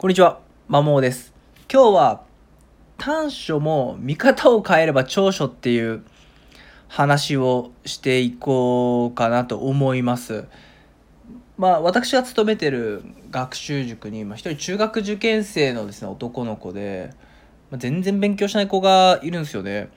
[0.00, 1.34] こんにちは、まもです。
[1.70, 2.22] 今日は
[2.96, 6.02] 短所も見方を変えれば長所っていう
[6.88, 10.46] 話をしていこうかなと思います。
[11.58, 17.10] まあ私が勤めてる学習塾にまあ一人中学受験生のですね男の子で、
[17.70, 19.90] まあ、全然勉強しない子がいるんですよね。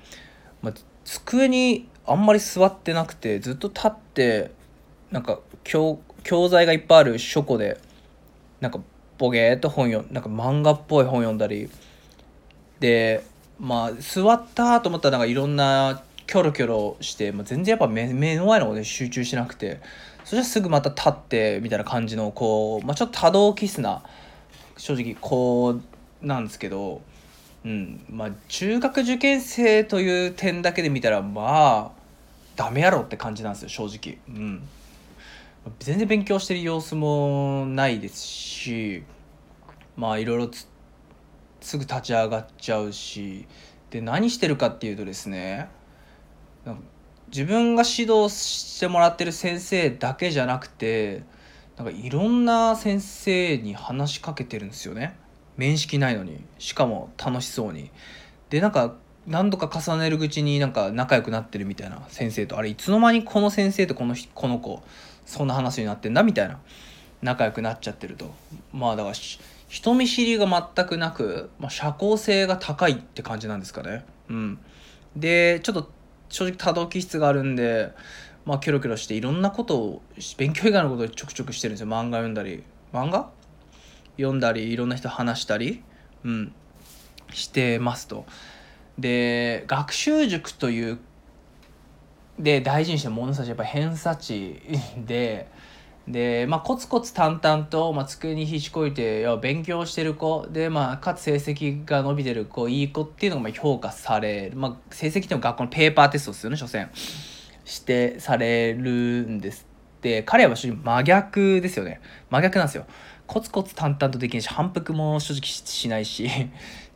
[0.62, 0.74] まあ、
[1.06, 4.52] 机にあんまり座ってなくてずっと立って
[5.12, 7.80] なんか教教材がいっぱいある書庫で
[8.60, 8.82] なんか
[9.24, 11.70] ボゲーと本読んなんか漫画っぽい本読んだり。
[12.82, 13.24] で
[13.58, 19.80] まあ座ったと思ったらなんかいろんなキョロキョロして、まあ、全然やっぱ目目の前のことに集中しなくて。
[20.26, 24.04] そしたらすぐまた立ってみたいな感じのこう、まあ、ちょっと多動キスな。
[24.78, 25.82] 正直こ
[26.24, 27.02] うなんですけど、
[27.66, 28.06] うん。
[28.10, 32.02] まあ、中学受験生という点だけで見たらまあ
[32.56, 34.18] ダメやろって感じなんですよ正直。
[34.28, 34.64] うん。
[35.80, 39.04] 全然勉強してる様子もないですし。
[39.96, 40.50] まあいろいろ
[41.62, 43.48] すぐ立ち上がっちゃうし
[43.90, 45.70] で何してるかっていうとですね
[47.28, 51.24] 自分が指導してもらってる先生だけじゃなくて
[51.78, 55.16] なんかいろんな先生に話しかけてるんですよね。
[55.58, 57.90] 面識ないのにしかも楽しそうに。
[58.50, 64.84] でなんか何度か重ねるうちになんか仲良くなってるみたいな先生とあれいつの間にこの先生とこのこの子
[65.26, 66.60] そんな話になってんだみたいな
[67.22, 68.32] 仲良くなっちゃってると。
[68.72, 69.16] まあだから
[69.74, 74.06] 人見知りが全くなく、まあ、社交性が高いって感じなんですかね。
[74.30, 74.60] うん。
[75.16, 75.90] でちょっと
[76.30, 77.92] 正直多動気質があるんで
[78.46, 80.02] まあキョロキョロしていろんなことを
[80.38, 81.88] 勉強以外のことをちょくちょくしてるんですよ。
[81.88, 82.62] 漫画読んだり。
[82.94, 83.32] 漫画？
[84.18, 85.82] 読んだりいろんな人話したり
[86.24, 86.54] うん。
[87.32, 88.28] してますと。
[89.00, 91.00] で学習塾という
[92.38, 94.62] で大事にしてる物差しやっぱ偏差値
[95.04, 95.48] で
[96.08, 100.48] で、まあ、コツコツ淡々と、まあ、机にひしこいていや勉強してる子。
[100.52, 106.90] で、まあ、かつ成績が伸びてる子いい子っていうのがまあ評価される、まあ、成績っていうのは学校のペーパーテストですよね所詮。
[107.66, 109.66] してされるんです
[110.02, 112.02] で彼は真逆ですよね。
[112.30, 112.86] 真逆なんですよ。
[113.26, 116.30] コツコツ淡々とできないし反復も正直しないし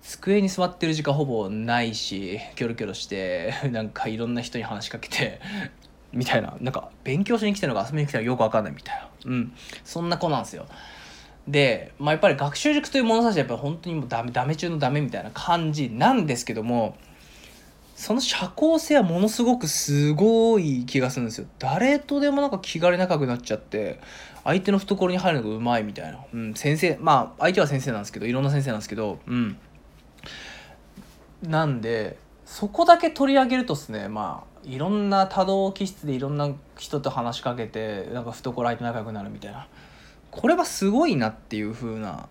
[0.02, 5.40] 机に座ってる時間ほぼないしキョロキョロしてなんかいろんな人に話しかけて
[6.12, 6.56] みたいな。
[6.60, 9.10] なんか勉強しに来てるのか遊びに来てるのかよくわかんないみたいな。
[9.26, 9.54] うん。
[9.84, 10.66] そんな子なんですよ。
[11.48, 16.98] で、まあ、やっぱり学習塾という物差しはやっぱり本当にもうダメダメ中のダメみたいな感じなんですけども
[17.96, 21.48] その社交性はものすごくすごい気がするんですよ。
[21.58, 24.00] 誰とでもなんか気兼ねなくなっちゃって
[24.44, 29.58] 相手の懐に入るのがうまいみたいな、うん、先生まあ相手は先生なんですけどいろんな先生なんですけどうん。
[31.42, 34.10] なんでそこだけ取り上げるとですね。
[34.10, 39.68] まあいろんな多動気質でいろんな人と話しかけてなんか懐相手仲良くなるみたいな。
[40.30, 42.28] これはすごいなっていう風な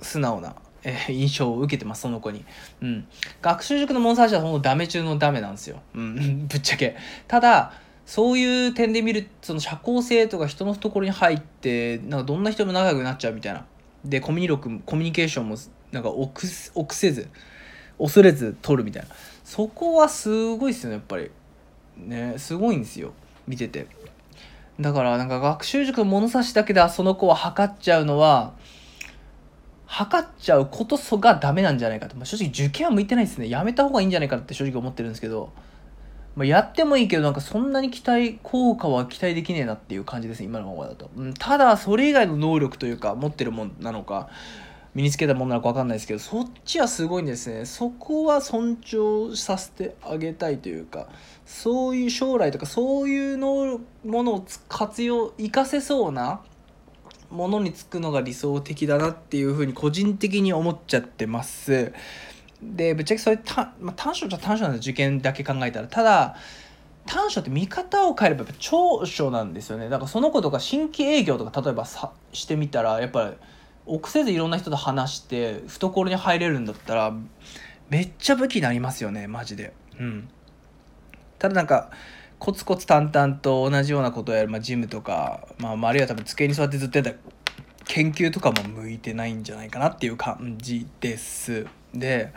[0.00, 2.44] 素直な、えー印象を受けてますその子に、
[2.80, 3.06] うん、
[3.42, 6.96] 学習塾のモンスタージはほんとダメ中のダメなんですよ、うん、 ぶっちゃけ。
[7.28, 7.72] ただ
[8.06, 13.64] そういう点で見るその社交性とか人の懐に入ってなんかどんな人も仲良くなっちゃうみたいな。
[14.04, 15.56] でコミュニ力コミュニケーションも
[15.92, 17.28] なんか臆せず
[17.98, 19.10] 恐れず取るみたいな。
[19.44, 21.30] そこはすごいですよねやっぱり。
[22.08, 23.12] ねすごいんですよ
[23.46, 23.86] 見てて。
[24.80, 28.54] だからなんか学習塾物差しだけでその子は測っちゃうのは
[29.84, 33.48] 測っちゃうことそがダメなんじゃないかと、まあ、正直受験は向いてないですね。
[33.48, 35.52] やめた方がいいんじゃないかって正直思ってるんですけど、
[36.36, 44.28] まあ、やってもいいけどなんかそんなに期待効果は期待できねえなっていう感じですね今のままだと、うん、ただそれ以外の能力というか持ってるもんなのか。
[44.94, 47.64] 身につけたものなのか分かんないですけどそっちはすごいんですね。
[47.64, 51.08] そこは尊重させてあげたいというか
[51.46, 56.40] そういう将来とかそういうのものを活用生かせそうな
[57.30, 61.92] ものにつくのが理想的だなっていうふうに個人的に思っちゃってます。
[62.60, 65.86] でぶっちゃけそれた、まあ、短所じゃ短所なんです受験だけ考えたら。
[65.86, 66.36] ただ
[67.06, 69.88] 短所って見方を変えればやっぱ長所なんですよね。
[69.88, 73.36] だからその子とか新規営業とか例えばさしてみたらやっぱり
[73.90, 77.12] 臆せずいろんな人と話して懐に入れるんだったら
[77.88, 79.72] めっちゃ武器になりますよねマジで。
[79.98, 80.28] うん。
[81.38, 81.90] ただなんか
[82.38, 87.14] コツコツ淡々と同じようなことをやる、まあ、ジムとか、まあ、あるいは多分机に座ってずっとやった
[87.84, 91.66] 研究とかも向いてないんじゃないかなっていう感じです。
[91.92, 92.32] で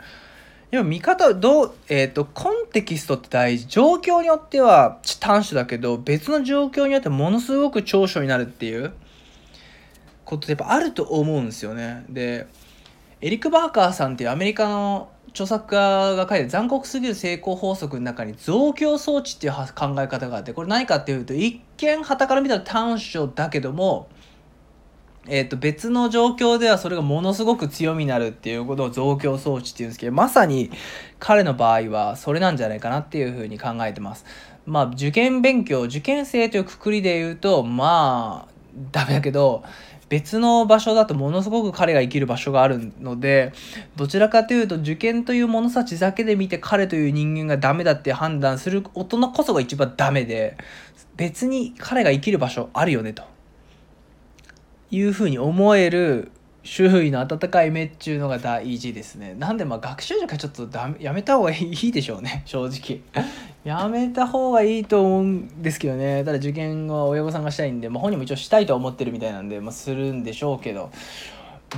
[0.72, 3.68] でも見方どうえっ、とコンテキストって大事。
[3.68, 8.92] 状況によっては短所だけど別の状況によってものすごく長所になるっていう。
[10.24, 12.04] ことってやっぱあると思うんですよね。
[12.08, 12.46] で
[13.20, 24.08] エリック・バーカーさんっていうアメリカの著作家が書いて残酷すぎる成功法則の中に増強装置っていう考え方があってこれ何かっていうと一見はたから見たら短所だけども
[25.26, 30.70] えー、と別の状況ではそれがものすごく強みになるっていうことを増強装置っていうんですけどまさに
[31.18, 34.26] 彼の場合はそれなんじゃないかなっていうふうに考えてます。
[34.66, 38.52] まあ受験勉強受験生というくくりで言うとまあ
[38.92, 39.62] ダメだけど
[40.14, 43.52] 別の場所だとものすごく彼が生きる場所があるので
[43.96, 50.56] どちらかというと受験という物差しだけで見て彼という人間がダメだって判断する大人こそが一番ダメで
[51.16, 53.24] 別に彼が生きる場所あるよねと
[54.92, 56.30] いうふうに思える
[56.64, 59.34] 周囲の温かい目っていうのが大事ですね。
[59.34, 60.68] なんでまあ学習塾はちょっと
[60.98, 63.00] やめた方がいいでしょうね、 正直。
[63.64, 66.24] やめた方がいいと思うんですけどね。
[66.24, 70.90] ただ受験は親御さんがしたいんで、まあ、本人も一応したいとは思ってるみたいなんで、まあ、するんでしょうけど、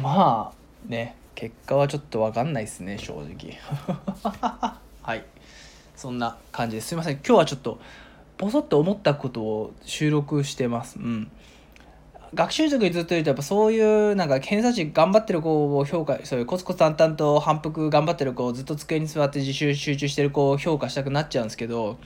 [0.01, 3.59] まあね、結果はちょっとわかんないですね、正直。
[5.03, 5.25] はい。
[5.97, 6.89] そんな感じです。
[6.89, 7.15] すいません。
[7.15, 7.81] 今日はちょっと、
[8.39, 10.99] ボソッと思ったことを収録してます。
[10.99, 11.31] うん。
[12.37, 21.99] 学習塾にずっといるとやっぱそういうなんか偏差値頑張ってる子を評価そういうコツコツ淡々と反復頑張ってる子をずっと机に座って自習集中してる子を評価したくなっちゃうんですけど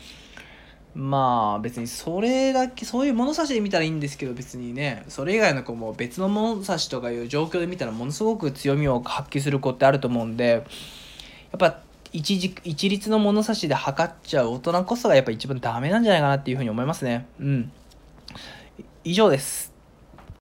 [0.95, 10.63] まあ別にそれだけそういう物差しで見たらいいんですけど別にねそれ以外の子も別の物差しとかいう状況で見たらものすごく強みを発揮する子ってあると思うんでやっ
[11.59, 11.81] ぱ
[12.13, 17.27] 一軸一律の物差しで測っちゃう大人こそがやっぱ一番ダメなんじゃないかなっていうふうに思いますね。
[17.41, 17.73] うん。
[19.05, 19.70] 以上です。